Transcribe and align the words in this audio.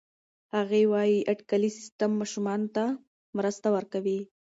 هغې 0.55 0.81
وايي 0.91 1.19
اټکلي 1.31 1.69
سیستم 1.77 2.11
ماشومانو 2.21 2.67
ته 2.75 2.83
مرسته 3.37 3.67
ورکوي. 3.75 4.19